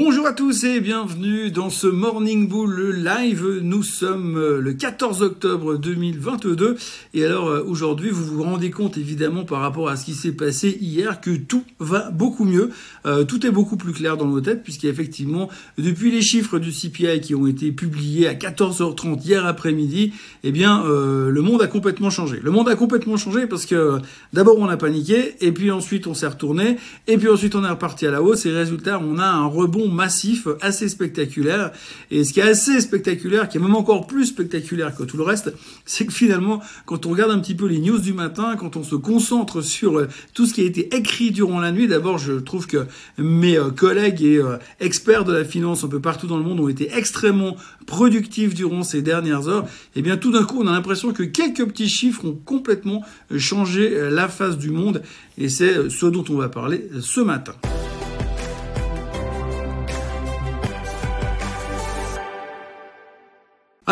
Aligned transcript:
Bonjour 0.00 0.28
à 0.28 0.32
tous 0.32 0.62
et 0.62 0.78
bienvenue 0.78 1.50
dans 1.50 1.70
ce 1.70 1.88
Morning 1.88 2.46
Bull 2.46 3.02
live. 3.02 3.58
Nous 3.62 3.82
sommes 3.82 4.36
euh, 4.38 4.60
le 4.60 4.72
14 4.72 5.22
octobre 5.22 5.76
2022 5.76 6.76
et 7.14 7.24
alors 7.24 7.48
euh, 7.48 7.64
aujourd'hui 7.66 8.10
vous 8.10 8.24
vous 8.24 8.44
rendez 8.44 8.70
compte 8.70 8.96
évidemment 8.96 9.44
par 9.44 9.58
rapport 9.58 9.88
à 9.88 9.96
ce 9.96 10.04
qui 10.04 10.14
s'est 10.14 10.30
passé 10.30 10.78
hier 10.80 11.20
que 11.20 11.34
tout 11.34 11.64
va 11.80 12.10
beaucoup 12.12 12.44
mieux, 12.44 12.70
euh, 13.06 13.24
tout 13.24 13.44
est 13.44 13.50
beaucoup 13.50 13.76
plus 13.76 13.92
clair 13.92 14.16
dans 14.16 14.26
nos 14.26 14.40
têtes 14.40 14.62
puisqu'effectivement 14.62 15.48
depuis 15.78 16.12
les 16.12 16.22
chiffres 16.22 16.60
du 16.60 16.70
CPI 16.70 17.20
qui 17.20 17.34
ont 17.34 17.48
été 17.48 17.72
publiés 17.72 18.28
à 18.28 18.34
14h30 18.34 19.20
hier 19.26 19.46
après-midi, 19.46 20.12
eh 20.44 20.52
bien 20.52 20.84
le 20.86 21.40
monde 21.40 21.60
a 21.60 21.66
complètement 21.66 22.10
changé. 22.10 22.38
Le 22.40 22.52
monde 22.52 22.68
a 22.68 22.76
complètement 22.76 23.16
changé 23.16 23.48
parce 23.48 23.66
que 23.66 23.98
d'abord 24.32 24.58
on 24.60 24.68
a 24.68 24.76
paniqué 24.76 25.34
et 25.40 25.50
puis 25.50 25.72
ensuite 25.72 26.06
on 26.06 26.14
s'est 26.14 26.28
retourné 26.28 26.76
et 27.08 27.18
puis 27.18 27.28
ensuite 27.28 27.56
on 27.56 27.64
est 27.64 27.70
reparti 27.70 28.06
à 28.06 28.12
la 28.12 28.22
hausse 28.22 28.46
et 28.46 28.52
résultat 28.52 29.00
on 29.02 29.18
a 29.18 29.26
un 29.26 29.46
rebond 29.46 29.87
massif 29.88 30.48
assez 30.60 30.88
spectaculaire. 30.88 31.72
Et 32.10 32.24
ce 32.24 32.32
qui 32.32 32.40
est 32.40 32.44
assez 32.44 32.80
spectaculaire, 32.80 33.48
qui 33.48 33.58
est 33.58 33.60
même 33.60 33.74
encore 33.74 34.06
plus 34.06 34.26
spectaculaire 34.26 34.94
que 34.94 35.02
tout 35.02 35.16
le 35.16 35.22
reste, 35.22 35.52
c'est 35.84 36.06
que 36.06 36.12
finalement, 36.12 36.60
quand 36.86 37.06
on 37.06 37.10
regarde 37.10 37.30
un 37.30 37.38
petit 37.38 37.54
peu 37.54 37.66
les 37.66 37.78
news 37.78 37.98
du 37.98 38.12
matin, 38.12 38.56
quand 38.56 38.76
on 38.76 38.84
se 38.84 38.94
concentre 38.94 39.62
sur 39.62 39.98
euh, 39.98 40.08
tout 40.34 40.46
ce 40.46 40.54
qui 40.54 40.62
a 40.62 40.64
été 40.64 40.94
écrit 40.94 41.30
durant 41.30 41.60
la 41.60 41.72
nuit, 41.72 41.88
d'abord, 41.88 42.18
je 42.18 42.34
trouve 42.34 42.66
que 42.66 42.86
mes 43.18 43.56
euh, 43.56 43.70
collègues 43.70 44.22
et 44.22 44.36
euh, 44.36 44.56
experts 44.80 45.24
de 45.24 45.32
la 45.32 45.44
finance 45.44 45.84
un 45.84 45.88
peu 45.88 46.00
partout 46.00 46.26
dans 46.26 46.38
le 46.38 46.44
monde 46.44 46.60
ont 46.60 46.68
été 46.68 46.90
extrêmement 46.94 47.56
productifs 47.86 48.54
durant 48.54 48.82
ces 48.82 49.02
dernières 49.02 49.48
heures. 49.48 49.66
Et 49.96 50.02
bien, 50.02 50.16
tout 50.16 50.32
d'un 50.32 50.44
coup, 50.44 50.62
on 50.62 50.66
a 50.66 50.72
l'impression 50.72 51.12
que 51.12 51.22
quelques 51.22 51.66
petits 51.66 51.88
chiffres 51.88 52.24
ont 52.24 52.38
complètement 52.44 53.02
changé 53.36 54.10
la 54.10 54.28
face 54.28 54.58
du 54.58 54.70
monde. 54.70 55.02
Et 55.36 55.48
c'est 55.48 55.88
ce 55.88 56.06
dont 56.06 56.24
on 56.28 56.36
va 56.36 56.48
parler 56.48 56.88
ce 57.00 57.20
matin. 57.20 57.54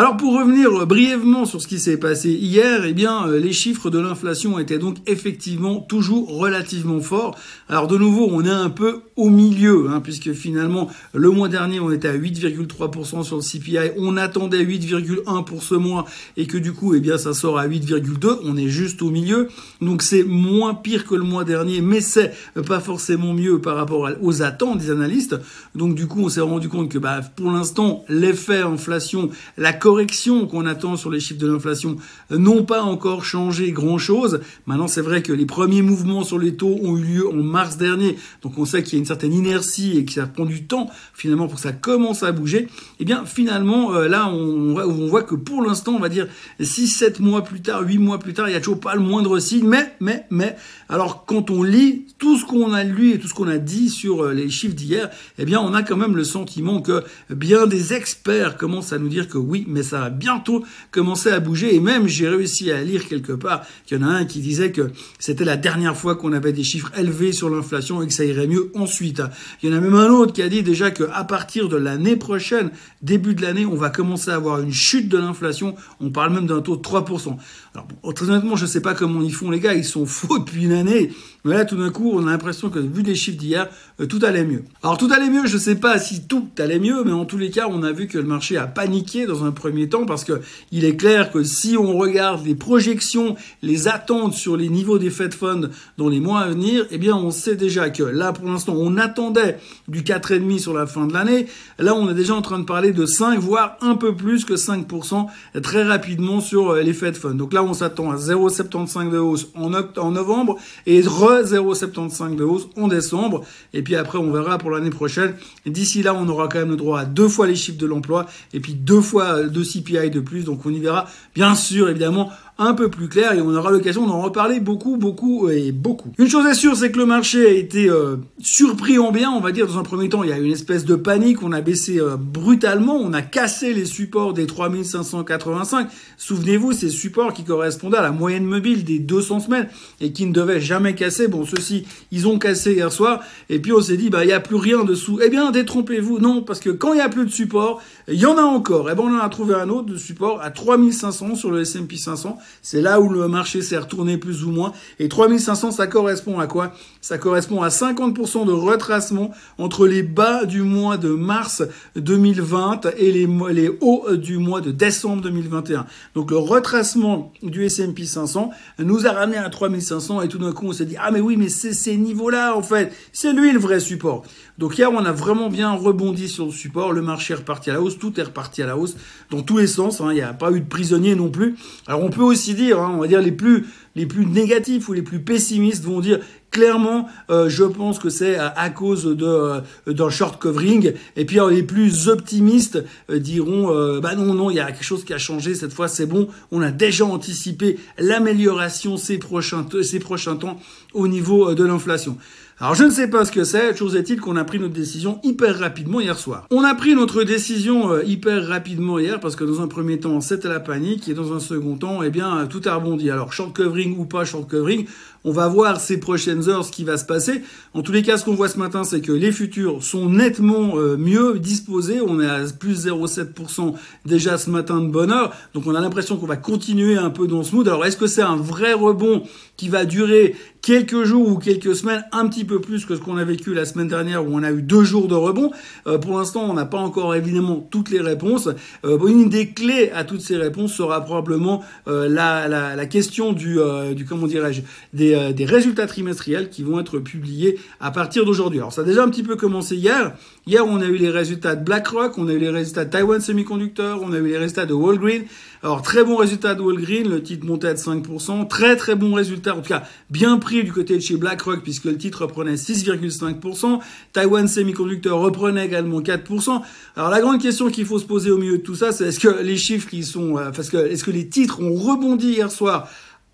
Alors 0.07 0.15
pour 0.15 0.39
revenir 0.39 0.87
brièvement 0.87 1.43
sur 1.43 1.61
ce 1.61 1.67
qui 1.67 1.79
s'est 1.79 1.97
passé 1.97 2.29
hier, 2.29 2.85
eh 2.85 2.93
bien 2.93 3.27
euh, 3.27 3.39
les 3.39 3.51
chiffres 3.51 3.89
de 3.89 3.99
l'inflation 3.99 4.57
étaient 4.57 4.77
donc 4.77 4.95
effectivement 5.05 5.81
toujours 5.81 6.33
relativement 6.37 7.01
forts. 7.01 7.37
Alors 7.67 7.87
de 7.87 7.97
nouveau, 7.97 8.29
on 8.31 8.45
est 8.45 8.49
un 8.49 8.69
peu 8.69 9.01
au 9.17 9.29
milieu, 9.29 9.89
hein, 9.89 9.99
puisque 9.99 10.31
finalement 10.31 10.89
le 11.13 11.29
mois 11.29 11.49
dernier 11.49 11.81
on 11.81 11.91
était 11.91 12.07
à 12.07 12.17
8,3% 12.17 13.23
sur 13.23 13.35
le 13.35 13.41
CPI, 13.41 13.91
on 13.97 14.15
attendait 14.15 14.63
8,1 14.63 15.43
pour 15.43 15.61
ce 15.61 15.75
mois 15.75 16.05
et 16.37 16.47
que 16.47 16.57
du 16.57 16.71
coup 16.71 16.95
eh 16.95 17.01
bien 17.01 17.17
ça 17.17 17.33
sort 17.33 17.59
à 17.59 17.67
8,2, 17.67 18.39
on 18.45 18.55
est 18.55 18.69
juste 18.69 19.01
au 19.01 19.09
milieu. 19.09 19.49
Donc 19.81 20.01
c'est 20.01 20.23
moins 20.23 20.73
pire 20.73 21.05
que 21.05 21.15
le 21.15 21.23
mois 21.23 21.43
dernier, 21.43 21.81
mais 21.81 21.99
c'est 21.99 22.31
pas 22.65 22.79
forcément 22.79 23.33
mieux 23.33 23.59
par 23.59 23.75
rapport 23.75 24.09
aux 24.21 24.41
attentes 24.41 24.77
des 24.77 24.89
analystes. 24.89 25.35
Donc 25.75 25.95
du 25.95 26.07
coup 26.07 26.21
on 26.21 26.29
s'est 26.29 26.39
rendu 26.39 26.69
compte 26.69 26.87
que 26.87 26.97
bah, 26.97 27.19
pour 27.35 27.51
l'instant 27.51 28.05
l'effet 28.07 28.61
inflation, 28.61 29.31
la 29.57 29.73
corrections 29.97 30.45
qu'on 30.45 30.67
attend 30.67 30.95
sur 30.95 31.09
les 31.09 31.19
chiffres 31.19 31.39
de 31.39 31.51
l'inflation 31.51 31.95
n'ont 32.29 32.63
pas 32.63 32.83
encore 32.83 33.25
changé 33.25 33.71
grand-chose. 33.71 34.41
Maintenant, 34.67 34.87
c'est 34.87 35.01
vrai 35.01 35.23
que 35.23 35.33
les 35.33 35.47
premiers 35.47 35.81
mouvements 35.81 36.23
sur 36.23 36.37
les 36.37 36.55
taux 36.55 36.77
ont 36.83 36.95
eu 36.97 37.03
lieu 37.03 37.27
en 37.27 37.33
mars 37.33 37.77
dernier, 37.77 38.15
donc 38.43 38.59
on 38.59 38.65
sait 38.65 38.83
qu'il 38.83 38.93
y 38.93 38.95
a 38.97 38.99
une 38.99 39.07
certaine 39.07 39.33
inertie 39.33 39.97
et 39.97 40.05
que 40.05 40.11
ça 40.11 40.27
prend 40.27 40.45
du 40.45 40.65
temps 40.65 40.91
finalement 41.15 41.47
pour 41.47 41.55
que 41.55 41.61
ça 41.61 41.71
commence 41.71 42.21
à 42.21 42.31
bouger. 42.31 42.59
Et 42.59 42.69
eh 42.99 43.05
bien 43.05 43.25
finalement, 43.25 43.95
euh, 43.95 44.07
là, 44.07 44.29
on, 44.29 44.77
on 44.77 45.07
voit 45.07 45.23
que 45.23 45.33
pour 45.33 45.63
l'instant, 45.63 45.93
on 45.95 45.99
va 45.99 46.09
dire 46.09 46.27
6, 46.59 46.87
7 46.87 47.19
mois 47.19 47.41
plus 47.41 47.61
tard, 47.61 47.81
8 47.81 47.97
mois 47.97 48.19
plus 48.19 48.35
tard, 48.35 48.47
il 48.47 48.51
n'y 48.51 48.57
a 48.57 48.59
toujours 48.59 48.79
pas 48.79 48.93
le 48.93 49.01
moindre 49.01 49.39
signe. 49.39 49.67
Mais, 49.67 49.95
mais, 49.99 50.27
mais, 50.29 50.55
alors 50.89 51.25
quand 51.25 51.49
on 51.49 51.63
lit 51.63 52.05
tout 52.19 52.37
ce 52.37 52.45
qu'on 52.45 52.71
a 52.71 52.83
lu 52.83 53.13
et 53.13 53.19
tout 53.19 53.27
ce 53.27 53.33
qu'on 53.33 53.47
a 53.47 53.57
dit 53.57 53.89
sur 53.89 54.25
euh, 54.25 54.33
les 54.33 54.51
chiffres 54.51 54.75
d'hier, 54.75 55.09
eh 55.39 55.45
bien 55.45 55.59
on 55.59 55.73
a 55.73 55.81
quand 55.81 55.97
même 55.97 56.15
le 56.15 56.23
sentiment 56.23 56.81
que 56.81 57.03
bien 57.31 57.65
des 57.65 57.93
experts 57.93 58.57
commencent 58.57 58.93
à 58.93 58.99
nous 58.99 59.09
dire 59.09 59.27
que 59.27 59.39
oui, 59.39 59.65
mais 59.67 59.77
mais 59.77 59.83
ça 59.87 59.99
va 59.99 60.09
bientôt 60.09 60.63
commencer 60.91 61.29
à 61.29 61.39
bouger. 61.39 61.75
Et 61.75 61.79
même, 61.79 62.07
j'ai 62.07 62.27
réussi 62.27 62.71
à 62.71 62.83
lire 62.83 63.07
quelque 63.07 63.33
part 63.33 63.65
qu'il 63.85 63.97
y 63.99 64.03
en 64.03 64.07
a 64.07 64.11
un 64.11 64.25
qui 64.25 64.39
disait 64.39 64.71
que 64.71 64.91
c'était 65.19 65.45
la 65.45 65.57
dernière 65.57 65.95
fois 65.95 66.15
qu'on 66.15 66.33
avait 66.33 66.53
des 66.53 66.63
chiffres 66.63 66.91
élevés 66.97 67.31
sur 67.31 67.49
l'inflation 67.49 68.01
et 68.01 68.07
que 68.07 68.13
ça 68.13 68.25
irait 68.25 68.47
mieux 68.47 68.71
ensuite. 68.75 69.21
Il 69.61 69.69
y 69.69 69.73
en 69.73 69.77
a 69.77 69.81
même 69.81 69.95
un 69.95 70.09
autre 70.09 70.33
qui 70.33 70.41
a 70.41 70.49
dit 70.49 70.63
déjà 70.63 70.91
qu'à 70.91 71.23
partir 71.23 71.69
de 71.69 71.77
l'année 71.77 72.15
prochaine, 72.15 72.71
début 73.01 73.35
de 73.35 73.41
l'année, 73.41 73.65
on 73.65 73.75
va 73.75 73.89
commencer 73.89 74.31
à 74.31 74.35
avoir 74.35 74.61
une 74.61 74.73
chute 74.73 75.09
de 75.09 75.17
l'inflation. 75.17 75.75
On 75.99 76.09
parle 76.09 76.33
même 76.33 76.47
d'un 76.47 76.61
taux 76.61 76.75
de 76.75 76.81
3%. 76.81 77.37
Alors, 77.73 77.87
bon, 78.03 78.11
très 78.11 78.29
honnêtement, 78.29 78.55
je 78.55 78.65
ne 78.65 78.69
sais 78.69 78.81
pas 78.81 78.95
comment 78.95 79.21
ils 79.21 79.33
font 79.33 79.51
les 79.51 79.59
gars, 79.59 79.73
ils 79.73 79.85
sont 79.85 80.05
faux 80.05 80.39
depuis 80.39 80.65
une 80.65 80.73
année. 80.73 81.11
Mais 81.45 81.53
là, 81.53 81.65
tout 81.65 81.77
d'un 81.77 81.91
coup, 81.91 82.11
on 82.13 82.27
a 82.27 82.31
l'impression 82.31 82.69
que 82.69 82.79
vu 82.79 83.03
les 83.03 83.15
chiffres 83.15 83.37
d'hier, 83.37 83.69
euh, 84.01 84.05
tout 84.07 84.19
allait 84.23 84.43
mieux. 84.43 84.63
Alors, 84.83 84.97
tout 84.97 85.09
allait 85.13 85.29
mieux, 85.29 85.45
je 85.45 85.55
ne 85.55 85.61
sais 85.61 85.75
pas 85.75 85.99
si 85.99 86.27
tout 86.27 86.49
allait 86.57 86.79
mieux, 86.79 87.03
mais 87.05 87.11
en 87.11 87.25
tous 87.25 87.37
les 87.37 87.51
cas, 87.51 87.67
on 87.69 87.83
a 87.83 87.91
vu 87.91 88.07
que 88.07 88.17
le 88.17 88.23
marché 88.23 88.57
a 88.57 88.67
paniqué 88.67 89.25
dans 89.25 89.45
un 89.45 89.51
premier 89.51 89.76
temps 89.85 90.05
parce 90.05 90.23
que 90.23 90.41
il 90.71 90.85
est 90.85 90.95
clair 90.95 91.31
que 91.31 91.43
si 91.43 91.77
on 91.77 91.97
regarde 91.97 92.45
les 92.45 92.55
projections, 92.55 93.35
les 93.61 93.87
attentes 93.87 94.33
sur 94.33 94.57
les 94.57 94.69
niveaux 94.69 94.97
des 94.97 95.09
Fed 95.09 95.33
Funds 95.33 95.69
dans 95.97 96.09
les 96.09 96.19
mois 96.19 96.41
à 96.41 96.47
venir, 96.49 96.85
eh 96.91 96.97
bien, 96.97 97.15
on 97.15 97.31
sait 97.31 97.55
déjà 97.55 97.89
que 97.89 98.03
là, 98.03 98.33
pour 98.33 98.47
l'instant, 98.47 98.73
on 98.75 98.97
attendait 98.97 99.57
du 99.87 100.01
4,5 100.01 100.59
sur 100.59 100.73
la 100.73 100.87
fin 100.87 101.07
de 101.07 101.13
l'année. 101.13 101.47
Là, 101.79 101.95
on 101.95 102.09
est 102.09 102.13
déjà 102.13 102.33
en 102.33 102.41
train 102.41 102.59
de 102.59 102.65
parler 102.65 102.91
de 102.91 103.05
5, 103.05 103.39
voire 103.39 103.77
un 103.81 103.95
peu 103.95 104.15
plus 104.15 104.45
que 104.45 104.53
5% 104.53 105.27
très 105.61 105.83
rapidement 105.83 106.41
sur 106.41 106.71
euh, 106.71 106.81
les 106.81 106.93
Fed 106.93 107.15
Funds. 107.15 107.35
Donc 107.35 107.53
là, 107.53 107.63
on 107.63 107.73
s'attend 107.73 108.11
à 108.11 108.15
0,75 108.15 109.11
de 109.11 109.17
hausse 109.17 109.47
en, 109.55 109.71
en 109.73 110.11
novembre 110.11 110.57
et 110.85 111.01
re 111.01 111.43
0,75 111.43 112.35
de 112.35 112.43
hausse 112.43 112.67
en 112.75 112.87
décembre. 112.87 113.43
Et 113.73 113.81
puis 113.81 113.95
après, 113.95 114.17
on 114.17 114.31
verra 114.31 114.57
pour 114.57 114.71
l'année 114.71 114.89
prochaine. 114.89 115.35
D'ici 115.65 116.03
là, 116.03 116.13
on 116.13 116.27
aura 116.27 116.47
quand 116.47 116.59
même 116.59 116.71
le 116.71 116.75
droit 116.75 117.01
à 117.01 117.05
deux 117.05 117.27
fois 117.27 117.47
les 117.47 117.55
chiffres 117.55 117.77
de 117.77 117.85
l'emploi 117.85 118.25
et 118.53 118.59
puis 118.59 118.73
deux 118.73 119.01
fois 119.01 119.43
de 119.43 119.63
CPI 119.67 120.09
de 120.09 120.19
plus. 120.19 120.45
Donc 120.45 120.65
on 120.65 120.69
y 120.71 120.79
verra, 120.79 121.07
bien 121.35 121.55
sûr, 121.55 121.89
évidemment, 121.89 122.31
un 122.59 122.73
peu 122.73 122.89
plus 122.89 123.07
clair 123.07 123.33
et 123.33 123.41
on 123.41 123.53
aura 123.53 123.71
l'occasion 123.71 124.07
d'en 124.07 124.21
reparler 124.21 124.59
beaucoup, 124.59 124.97
beaucoup 124.97 125.49
et 125.49 125.71
beaucoup. 125.71 126.11
Une 126.17 126.29
chose 126.29 126.45
est 126.47 126.55
sûre, 126.55 126.75
c'est 126.75 126.91
que 126.91 126.97
le 126.97 127.05
marché 127.05 127.45
a 127.45 127.51
été 127.51 127.89
euh, 127.89 128.17
surpris 128.39 128.97
en 128.97 129.11
bien, 129.11 129.29
on 129.31 129.39
va 129.39 129.51
dire. 129.51 129.67
Dans 129.67 129.77
un 129.77 129.83
premier 129.83 130.09
temps, 130.09 130.23
il 130.23 130.29
y 130.29 130.33
a 130.33 130.37
eu 130.37 130.43
une 130.43 130.51
espèce 130.51 130.85
de 130.85 130.95
panique, 130.95 131.43
on 131.43 131.51
a 131.51 131.61
baissé 131.61 131.99
euh, 131.99 132.15
brutalement, 132.17 132.95
on 132.95 133.13
a 133.13 133.21
cassé 133.21 133.73
les 133.73 133.85
supports 133.85 134.33
des 134.33 134.47
3585. 134.47 135.89
Souvenez-vous, 136.17 136.71
ces 136.71 136.89
supports 136.89 137.33
qui 137.33 137.43
correspondaient 137.43 137.97
à 137.97 138.01
la 138.01 138.11
moyenne 138.11 138.45
mobile 138.45 138.83
des 138.83 138.99
200 138.99 139.41
semaines 139.41 139.67
et 140.01 140.11
qui 140.11 140.25
ne 140.25 140.33
devaient 140.33 140.59
jamais 140.59 140.95
casser. 140.95 141.27
Bon, 141.27 141.45
ceux-ci, 141.45 141.85
ils 142.11 142.27
ont 142.27 142.39
cassé 142.39 142.73
hier 142.73 142.91
soir 142.91 143.21
et 143.49 143.59
puis 143.59 143.71
on 143.71 143.81
s'est 143.81 143.97
dit, 143.97 144.09
bah, 144.09 144.23
il 144.23 144.27
n'y 144.27 144.33
a 144.33 144.39
plus 144.39 144.55
rien 144.55 144.83
dessous. 144.83 145.19
Eh 145.23 145.29
bien, 145.29 145.51
détrompez-vous, 145.51 146.19
non, 146.19 146.41
parce 146.41 146.59
que 146.59 146.71
quand 146.71 146.93
il 146.93 146.97
n'y 146.97 147.01
a 147.01 147.09
plus 147.09 147.25
de 147.25 147.31
support, 147.31 147.81
il 148.07 148.19
y 148.19 148.25
en 148.25 148.37
a 148.37 148.41
encore. 148.41 148.89
Eh 148.89 148.95
ben, 148.95 149.03
on 149.03 149.15
en 149.15 149.19
a 149.19 149.29
trouvé 149.29 149.53
un 149.53 149.69
autre 149.69 149.87
de 149.87 149.97
support 149.97 150.41
à 150.41 150.49
3500 150.49 151.35
sur 151.35 151.51
le 151.51 151.61
S&P 151.61 151.97
500. 151.97 152.37
C'est 152.61 152.81
là 152.81 152.99
où 152.99 153.09
le 153.09 153.27
marché 153.27 153.61
s'est 153.61 153.77
retourné 153.77 154.17
plus 154.17 154.43
ou 154.43 154.51
moins. 154.51 154.73
Et 154.99 155.09
3500, 155.09 155.71
ça 155.71 155.87
correspond 155.87 156.39
à 156.39 156.47
quoi? 156.47 156.73
Ça 157.01 157.17
correspond 157.17 157.61
à 157.61 157.69
50% 157.69 158.45
de 158.45 158.51
retracement 158.51 159.31
entre 159.57 159.87
les 159.87 160.03
bas 160.03 160.45
du 160.45 160.61
mois 160.61 160.97
de 160.97 161.09
mars 161.09 161.63
2020 161.95 162.87
et 162.97 163.11
les, 163.11 163.27
les 163.53 163.71
hauts 163.81 164.15
du 164.15 164.37
mois 164.37 164.61
de 164.61 164.71
décembre 164.71 165.21
2021. 165.21 165.85
Donc 166.15 166.31
le 166.31 166.37
retracement 166.37 167.31
du 167.43 167.65
S&P 167.65 168.05
500 168.05 168.51
nous 168.79 169.07
a 169.07 169.11
ramené 169.11 169.37
à 169.37 169.49
3500 169.49 170.21
et 170.21 170.27
tout 170.27 170.37
d'un 170.37 170.51
coup 170.51 170.67
on 170.67 170.73
s'est 170.73 170.85
dit 170.85 170.95
ah 170.99 171.11
mais 171.11 171.19
oui 171.19 171.37
mais 171.37 171.49
c'est 171.49 171.73
ces 171.73 171.97
niveaux-là 171.97 172.55
en 172.55 172.63
fait, 172.63 172.93
c'est 173.11 173.33
lui 173.33 173.51
le 173.51 173.59
vrai 173.59 173.79
support. 173.79 174.23
Donc 174.57 174.77
hier 174.77 174.91
on 174.91 175.05
a 175.05 175.11
vraiment 175.11 175.49
bien 175.49 175.71
rebondi 175.73 176.27
sur 176.27 176.45
le 176.45 176.51
support, 176.51 176.91
le 176.91 177.01
marché 177.01 177.33
est 177.33 177.37
reparti 177.37 177.69
à 177.69 177.73
la 177.73 177.81
hausse, 177.81 177.97
tout 177.99 178.19
est 178.19 178.23
reparti 178.23 178.61
à 178.61 178.65
la 178.65 178.77
hausse 178.77 178.95
dans 179.29 179.41
tous 179.41 179.57
les 179.57 179.67
sens. 179.67 180.01
Hein. 180.01 180.07
Il 180.11 180.15
n'y 180.15 180.21
a 180.21 180.33
pas 180.33 180.51
eu 180.51 180.61
de 180.61 180.67
prisonniers 180.67 181.15
non 181.15 181.29
plus. 181.29 181.55
Alors 181.85 182.03
on 182.03 182.09
peut 182.09 182.23
aussi 182.23 182.36
dire, 182.53 182.79
hein, 182.79 182.93
on 182.95 182.99
va 182.99 183.07
dire 183.07 183.21
les 183.21 183.31
plus 183.31 183.65
les 183.95 184.05
plus 184.05 184.25
négatifs 184.25 184.87
ou 184.89 184.93
les 184.93 185.01
plus 185.01 185.19
pessimistes 185.19 185.83
vont 185.83 185.99
dire 185.99 186.19
clairement, 186.57 187.07
euh, 187.29 187.49
je 187.49 187.63
pense 187.63 187.99
que 187.99 188.09
c'est 188.09 188.35
à, 188.35 188.69
cause 188.71 189.05
de 189.05 189.25
euh, 189.25 189.61
d'un 189.85 190.09
short 190.09 190.41
covering. 190.41 190.93
Et 191.15 191.23
puis 191.23 191.37
les 191.51 191.61
plus 191.61 192.07
optimistes 192.07 192.83
euh, 193.11 193.19
diront, 193.19 193.99
bah 193.99 194.15
non 194.15 194.33
non, 194.33 194.49
il 194.49 194.55
y 194.55 194.59
a 194.59 194.65
quelque 194.71 194.83
chose 194.83 195.03
qui 195.03 195.13
a 195.13 195.19
changé 195.19 195.53
cette 195.53 195.71
fois, 195.71 195.87
c'est 195.87 196.07
bon. 196.07 196.27
On 196.51 196.61
a 196.63 196.71
déjà 196.71 197.05
anticipé 197.05 197.77
l'amélioration 197.99 198.97
ces 198.97 199.19
prochains 199.19 199.67
ces 199.83 199.99
prochains 199.99 200.35
temps 200.35 200.59
au 200.93 201.07
niveau 201.07 201.53
de 201.53 201.63
l'inflation. 201.63 202.17
Alors 202.59 202.73
je 202.73 202.85
ne 202.85 202.89
sais 202.89 203.07
pas 203.07 203.23
ce 203.23 203.31
que 203.31 203.43
c'est, 203.43 203.77
chose 203.77 203.95
est-il 203.95 204.19
qu'on 204.19 204.35
a 204.35 204.43
pris 204.43 204.57
notre 204.57 204.73
décision 204.73 205.19
hyper 205.21 205.59
rapidement 205.59 206.01
hier 206.01 206.17
soir. 206.17 206.47
On 206.49 206.63
a 206.63 206.73
pris 206.73 206.95
notre 206.95 207.23
décision 207.23 207.91
euh, 207.91 208.03
hyper 208.03 208.47
rapidement 208.47 208.97
hier 208.97 209.19
parce 209.19 209.35
que 209.35 209.43
dans 209.43 209.61
un 209.61 209.67
premier 209.67 209.99
temps 209.99 210.21
c'était 210.21 210.47
la 210.47 210.59
panique 210.59 211.07
et 211.07 211.13
dans 211.13 211.33
un 211.33 211.39
second 211.39 211.75
temps 211.75 212.01
eh 212.01 212.09
bien 212.09 212.47
tout 212.47 212.61
a 212.65 212.73
rebondi. 212.73 213.11
Alors 213.11 213.31
short 213.31 213.55
covering 213.55 213.95
ou 213.99 214.05
pas 214.05 214.25
short 214.25 214.49
covering, 214.49 214.87
On 215.29 215.33
va 215.33 215.49
voir 215.49 215.81
ces 215.81 215.99
prochaines 215.99 216.47
heures 216.47 216.63
ce 216.63 216.71
qui 216.71 216.85
va 216.85 216.95
se 216.95 217.03
passer. 217.03 217.41
En 217.73 217.81
tous 217.81 217.91
les 217.91 218.01
cas, 218.01 218.17
ce 218.17 218.23
qu'on 218.23 218.33
voit 218.33 218.47
ce 218.47 218.57
matin, 218.57 218.85
c'est 218.85 219.01
que 219.01 219.11
les 219.11 219.33
futurs 219.33 219.83
sont 219.83 220.07
nettement 220.07 220.77
euh, 220.77 220.95
mieux 220.95 221.37
disposés. 221.37 221.99
On 221.99 222.21
est 222.21 222.29
à 222.29 222.45
plus 222.57 222.87
0,7% 222.87 223.73
déjà 224.05 224.37
ce 224.37 224.49
matin 224.49 224.79
de 224.79 224.87
bonne 224.87 225.11
heure. 225.11 225.33
Donc 225.53 225.67
on 225.67 225.75
a 225.75 225.81
l'impression 225.81 226.15
qu'on 226.15 226.27
va 226.27 226.37
continuer 226.37 226.95
un 226.95 227.09
peu 227.09 227.27
dans 227.27 227.43
ce 227.43 227.53
mood. 227.53 227.67
Alors 227.67 227.85
est-ce 227.85 227.97
que 227.97 228.07
c'est 228.07 228.21
un 228.21 228.37
vrai 228.37 228.71
rebond 228.71 229.23
qui 229.57 229.67
va 229.67 229.83
durer 229.83 230.33
quelques 230.67 231.05
jours 231.05 231.29
ou 231.29 231.37
quelques 231.37 231.77
semaines, 231.77 232.03
un 232.11 232.27
petit 232.27 232.43
peu 232.43 232.59
plus 232.59 232.83
que 232.85 232.93
ce 232.97 232.99
qu'on 232.99 233.15
a 233.15 233.23
vécu 233.23 233.53
la 233.53 233.63
semaine 233.63 233.87
dernière 233.87 234.27
où 234.27 234.31
on 234.33 234.43
a 234.43 234.51
eu 234.51 234.61
deux 234.61 234.83
jours 234.83 235.07
de 235.07 235.15
rebond. 235.15 235.51
Euh, 235.87 235.97
pour 235.97 236.17
l'instant, 236.17 236.43
on 236.43 236.53
n'a 236.53 236.65
pas 236.65 236.77
encore 236.77 237.15
évidemment 237.15 237.65
toutes 237.71 237.89
les 237.89 238.01
réponses. 238.01 238.49
Euh, 238.83 239.07
une 239.07 239.29
des 239.29 239.51
clés 239.51 239.91
à 239.95 240.03
toutes 240.03 240.19
ces 240.19 240.35
réponses 240.35 240.73
sera 240.73 240.99
probablement 241.05 241.63
euh, 241.87 242.09
la, 242.09 242.49
la, 242.49 242.75
la, 242.75 242.85
question 242.85 243.31
du, 243.31 243.61
euh, 243.61 243.93
du 243.93 244.03
comment 244.03 244.27
dirais-je, 244.27 244.59
des, 244.91 245.13
euh, 245.15 245.31
des, 245.31 245.45
résultats 245.45 245.87
trimestriels 245.87 246.49
qui 246.49 246.63
vont 246.63 246.81
être 246.81 246.99
publiés 246.99 247.57
à 247.79 247.91
partir 247.91 248.25
d'aujourd'hui. 248.25 248.59
Alors 248.59 248.73
ça 248.73 248.81
a 248.81 248.83
déjà 248.83 249.03
un 249.03 249.09
petit 249.09 249.23
peu 249.23 249.37
commencé 249.37 249.77
hier. 249.77 250.15
Hier, 250.47 250.65
on 250.65 250.81
a 250.81 250.85
eu 250.85 250.97
les 250.97 251.09
résultats 251.09 251.55
de 251.55 251.63
BlackRock, 251.63 252.17
on 252.17 252.27
a 252.27 252.33
eu 252.33 252.39
les 252.39 252.49
résultats 252.49 252.83
de 252.83 252.89
Taiwan 252.89 253.21
Semiconductor, 253.21 254.01
on 254.03 254.11
a 254.11 254.17
eu 254.17 254.27
les 254.27 254.37
résultats 254.37 254.65
de 254.65 254.73
Walgreens. 254.73 255.23
Alors 255.63 255.81
très 255.81 256.03
bon 256.03 256.17
résultat 256.17 256.53
de 256.53 256.61
Walgreens, 256.61 257.09
le 257.09 257.23
titre 257.23 257.45
montait 257.45 257.67
à 257.67 257.73
5%. 257.73 258.47
Très 258.47 258.75
très 258.75 258.95
bon 258.95 259.13
résultat, 259.13 259.55
en 259.55 259.61
tout 259.61 259.69
cas 259.69 259.83
bien 260.09 260.37
pris 260.37 260.63
du 260.63 260.71
côté 260.71 260.95
de 260.95 261.01
chez 261.01 261.17
BlackRock 261.17 261.63
puisque 261.63 261.85
le 261.85 261.97
titre 261.97 262.23
reprenait 262.23 262.55
6,5%. 262.55 263.79
Taiwan 264.13 264.47
Semiconductor 264.47 265.19
reprenait 265.19 265.65
également 265.65 266.01
4%. 266.01 266.61
Alors 266.95 267.09
la 267.09 267.21
grande 267.21 267.41
question 267.41 267.69
qu'il 267.69 267.85
faut 267.85 267.97
se 267.97 268.05
poser 268.05 268.29
au 268.29 268.37
milieu 268.37 268.59
de 268.59 268.63
tout 268.63 268.75
ça, 268.75 268.91
c'est 268.91 269.05
est-ce 269.05 269.19
que 269.19 269.41
les 269.41 269.57
chiffres 269.57 269.89
qui 269.89 270.03
sont, 270.03 270.37
euh, 270.37 270.51
parce 270.51 270.69
que 270.69 270.77
est-ce 270.77 271.03
que 271.03 271.11
les 271.11 271.27
titres 271.27 271.59
ont 271.59 271.73
rebondi 271.73 272.33
hier 272.33 272.51
soir 272.51 272.87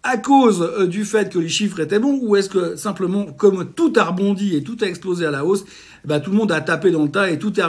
à 0.03 0.17
cause 0.17 0.61
euh, 0.61 0.85
du 0.85 1.05
fait 1.05 1.31
que 1.31 1.39
les 1.39 1.49
chiffres 1.49 1.79
étaient 1.79 1.99
bons 1.99 2.19
ou 2.21 2.35
est-ce 2.35 2.49
que 2.49 2.75
simplement 2.75 3.25
comme 3.25 3.71
tout 3.71 3.93
a 3.95 4.03
rebondi 4.03 4.55
et 4.55 4.63
tout 4.63 4.77
a 4.81 4.85
explosé 4.85 5.25
à 5.25 5.31
la 5.31 5.45
hausse, 5.45 5.65
bah, 6.05 6.19
tout 6.19 6.31
le 6.31 6.37
monde 6.37 6.51
a 6.51 6.61
tapé 6.61 6.91
dans 6.91 7.03
le 7.03 7.09
tas 7.09 7.29
et 7.29 7.39
tout 7.39 7.59
est, 7.59 7.63